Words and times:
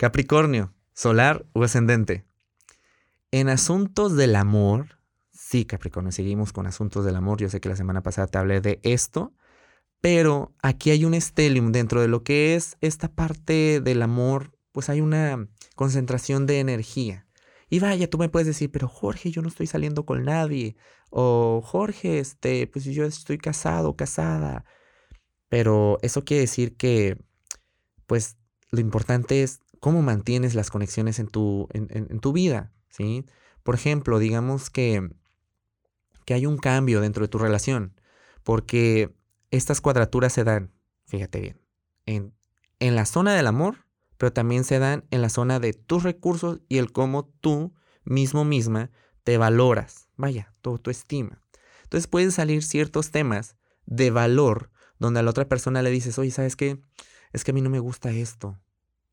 Capricornio, 0.00 0.72
solar 0.94 1.44
o 1.52 1.62
ascendente. 1.62 2.24
En 3.32 3.50
asuntos 3.50 4.16
del 4.16 4.34
amor, 4.34 4.98
sí, 5.30 5.66
Capricornio, 5.66 6.10
seguimos 6.10 6.54
con 6.54 6.66
asuntos 6.66 7.04
del 7.04 7.16
amor. 7.16 7.38
Yo 7.38 7.50
sé 7.50 7.60
que 7.60 7.68
la 7.68 7.76
semana 7.76 8.02
pasada 8.02 8.26
te 8.26 8.38
hablé 8.38 8.62
de 8.62 8.80
esto, 8.82 9.34
pero 10.00 10.54
aquí 10.62 10.90
hay 10.90 11.04
un 11.04 11.12
estelium 11.12 11.70
dentro 11.70 12.00
de 12.00 12.08
lo 12.08 12.22
que 12.24 12.54
es 12.54 12.78
esta 12.80 13.12
parte 13.12 13.82
del 13.82 14.00
amor, 14.00 14.56
pues 14.72 14.88
hay 14.88 15.02
una 15.02 15.46
concentración 15.76 16.46
de 16.46 16.60
energía. 16.60 17.26
Y 17.68 17.80
vaya, 17.80 18.08
tú 18.08 18.16
me 18.16 18.30
puedes 18.30 18.46
decir, 18.46 18.70
pero 18.70 18.88
Jorge, 18.88 19.30
yo 19.30 19.42
no 19.42 19.48
estoy 19.48 19.66
saliendo 19.66 20.06
con 20.06 20.24
nadie. 20.24 20.76
O 21.10 21.60
Jorge, 21.62 22.20
este, 22.20 22.66
pues 22.66 22.86
yo 22.86 23.04
estoy 23.04 23.36
casado, 23.36 23.96
casada. 23.96 24.64
Pero 25.50 25.98
eso 26.00 26.24
quiere 26.24 26.40
decir 26.40 26.78
que, 26.78 27.18
pues, 28.06 28.38
lo 28.70 28.80
importante 28.80 29.42
es 29.42 29.60
cómo 29.80 30.02
mantienes 30.02 30.54
las 30.54 30.70
conexiones 30.70 31.18
en 31.18 31.26
tu, 31.26 31.68
en, 31.72 32.20
tu 32.20 32.32
vida, 32.32 32.72
¿sí? 32.90 33.26
Por 33.62 33.74
ejemplo, 33.74 34.18
digamos 34.18 34.70
que, 34.70 35.10
que 36.24 36.34
hay 36.34 36.46
un 36.46 36.58
cambio 36.58 37.00
dentro 37.00 37.24
de 37.24 37.28
tu 37.28 37.38
relación, 37.38 38.00
porque 38.44 39.14
estas 39.50 39.80
cuadraturas 39.80 40.32
se 40.32 40.44
dan, 40.44 40.72
fíjate 41.06 41.40
bien, 41.40 41.60
en, 42.06 42.34
en 42.78 42.94
la 42.94 43.06
zona 43.06 43.34
del 43.34 43.46
amor, 43.46 43.86
pero 44.18 44.32
también 44.32 44.64
se 44.64 44.78
dan 44.78 45.06
en 45.10 45.22
la 45.22 45.30
zona 45.30 45.60
de 45.60 45.72
tus 45.72 46.02
recursos 46.02 46.60
y 46.68 46.78
el 46.78 46.92
cómo 46.92 47.24
tú 47.40 47.72
mismo 48.04 48.44
misma 48.44 48.90
te 49.24 49.38
valoras, 49.38 50.08
vaya, 50.16 50.54
tu, 50.60 50.78
tu 50.78 50.90
estima. 50.90 51.42
Entonces 51.84 52.06
pueden 52.06 52.30
salir 52.30 52.62
ciertos 52.62 53.10
temas 53.10 53.56
de 53.86 54.10
valor 54.10 54.70
donde 54.98 55.20
a 55.20 55.22
la 55.22 55.30
otra 55.30 55.48
persona 55.48 55.82
le 55.82 55.90
dices, 55.90 56.18
oye, 56.18 56.30
¿sabes 56.30 56.54
qué? 56.54 56.80
Es 57.32 57.44
que 57.44 57.50
a 57.50 57.54
mí 57.54 57.62
no 57.62 57.70
me 57.70 57.78
gusta 57.78 58.10
esto. 58.10 58.58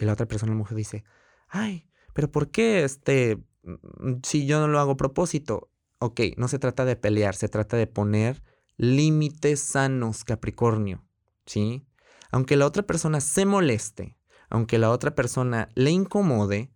Y 0.00 0.06
la 0.06 0.14
otra 0.14 0.26
persona, 0.26 0.52
la 0.52 0.58
mujer, 0.58 0.76
dice, 0.76 1.04
ay, 1.48 1.86
pero 2.14 2.32
¿por 2.32 2.50
qué 2.50 2.84
este, 2.84 3.36
mm, 3.62 4.20
si 4.24 4.46
yo 4.46 4.58
no 4.58 4.66
lo 4.66 4.80
hago 4.80 4.92
a 4.92 4.96
propósito? 4.96 5.70
Ok, 5.98 6.20
no 6.38 6.48
se 6.48 6.58
trata 6.58 6.86
de 6.86 6.96
pelear, 6.96 7.36
se 7.36 7.50
trata 7.50 7.76
de 7.76 7.86
poner 7.86 8.42
límites 8.78 9.60
sanos, 9.60 10.24
Capricornio, 10.24 11.04
¿sí? 11.44 11.86
Aunque 12.32 12.56
la 12.56 12.64
otra 12.64 12.82
persona 12.82 13.20
se 13.20 13.44
moleste, 13.44 14.16
aunque 14.48 14.78
la 14.78 14.90
otra 14.90 15.14
persona 15.14 15.68
le 15.74 15.90
incomode, 15.90 16.72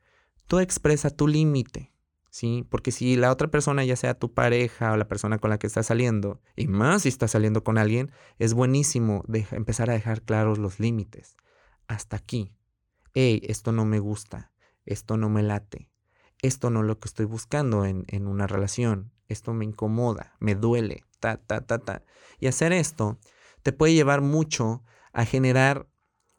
tú 0.46 0.58
expresa 0.58 1.08
tu 1.08 1.26
límite, 1.26 1.94
¿sí? 2.28 2.66
Porque 2.68 2.92
si 2.92 3.16
la 3.16 3.32
otra 3.32 3.48
persona, 3.48 3.84
ya 3.84 3.96
sea 3.96 4.18
tu 4.18 4.34
pareja 4.34 4.92
o 4.92 4.98
la 4.98 5.08
persona 5.08 5.38
con 5.38 5.48
la 5.48 5.58
que 5.58 5.66
estás 5.66 5.86
saliendo, 5.86 6.42
y 6.56 6.66
más 6.66 7.02
si 7.02 7.08
estás 7.08 7.30
saliendo 7.30 7.64
con 7.64 7.78
alguien, 7.78 8.10
es 8.38 8.52
buenísimo 8.52 9.24
empezar 9.52 9.88
a 9.88 9.94
dejar 9.94 10.20
claros 10.20 10.58
los 10.58 10.78
límites. 10.80 11.36
Hasta 11.88 12.16
aquí, 12.16 12.54
hey, 13.14 13.40
esto 13.44 13.72
no 13.72 13.84
me 13.84 14.00
gusta, 14.00 14.52
esto 14.84 15.16
no 15.16 15.30
me 15.30 15.42
late, 15.42 15.90
esto 16.42 16.70
no 16.70 16.80
es 16.80 16.86
lo 16.86 16.98
que 16.98 17.08
estoy 17.08 17.26
buscando 17.26 17.84
en, 17.86 18.04
en 18.08 18.26
una 18.26 18.46
relación, 18.46 19.12
esto 19.28 19.54
me 19.54 19.64
incomoda, 19.64 20.36
me 20.40 20.54
duele, 20.54 21.04
ta, 21.20 21.38
ta, 21.38 21.62
ta, 21.62 21.78
ta. 21.78 22.02
Y 22.38 22.48
hacer 22.48 22.72
esto 22.72 23.18
te 23.62 23.72
puede 23.72 23.94
llevar 23.94 24.20
mucho 24.20 24.82
a 25.12 25.24
generar 25.24 25.88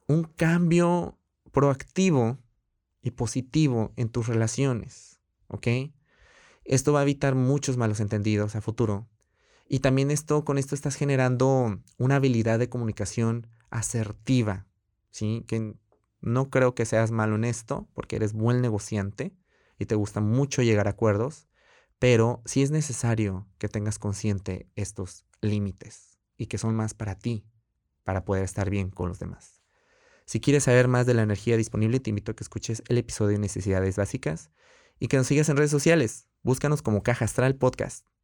un 0.08 0.24
cambio 0.24 1.18
proactivo 1.52 2.38
y 3.02 3.12
positivo 3.12 3.94
en 3.96 4.10
tus 4.10 4.28
relaciones, 4.28 5.20
¿ok? 5.48 5.68
Esto 6.66 6.94
va 6.94 7.00
a 7.00 7.04
evitar 7.04 7.36
muchos 7.36 7.78
malos 7.78 8.00
entendidos 8.00 8.56
a 8.56 8.62
futuro. 8.62 9.08
Y 9.68 9.80
también 9.80 10.12
esto, 10.12 10.46
con 10.46 10.58
esto 10.58 10.76
estás 10.76 10.96
generando 10.96 11.82
una 11.98 12.18
habilidad 12.18 12.60
de 12.60 12.70
comunicación 12.70 13.48
asertiva, 13.70 14.68
¿sí? 15.10 15.46
No 16.26 16.50
creo 16.50 16.76
que 16.76 16.86
seas 16.86 17.12
malo 17.12 17.36
en 17.36 17.46
esto, 17.46 17.88
porque 17.94 18.18
eres 18.18 18.34
buen 18.34 18.62
negociante 18.62 19.36
y 19.80 19.86
te 19.86 19.96
gusta 19.96 20.22
mucho 20.22 20.62
llegar 20.62 20.88
a 20.88 20.92
acuerdos, 20.92 21.48
pero 22.00 22.42
sí 22.46 22.62
es 22.62 22.72
necesario 22.72 23.48
que 23.58 23.70
tengas 23.70 24.00
consciente 24.00 24.70
estos 24.76 25.26
límites 25.42 26.20
y 26.38 26.48
que 26.48 26.58
son 26.58 26.76
más 26.76 26.94
para 26.94 27.16
ti, 27.16 27.46
para 28.04 28.26
poder 28.26 28.44
estar 28.44 28.70
bien 28.70 28.90
con 28.90 29.10
los 29.10 29.20
demás. 29.20 29.62
Si 30.26 30.40
quieres 30.40 30.64
saber 30.64 30.88
más 30.88 31.06
de 31.06 31.14
la 31.14 31.22
energía 31.22 31.56
disponible, 31.56 32.00
te 32.00 32.10
invito 32.10 32.32
a 32.32 32.36
que 32.36 32.44
escuches 32.44 32.82
el 32.88 32.98
episodio 32.98 33.34
de 33.34 33.40
Necesidades 33.40 33.96
Básicas 33.96 34.50
y 35.00 35.08
que 35.08 35.18
nos 35.18 35.28
sigas 35.28 35.50
en 35.50 35.58
redes 35.58 35.72
sociales. 35.72 36.28
Búscanos 36.42 36.82
como 36.82 37.04
Caja 37.04 37.26
Astral 37.26 37.56
Podcast. 37.56 38.15